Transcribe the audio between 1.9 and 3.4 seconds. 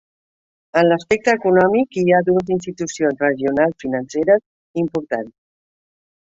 hi ha dues institucions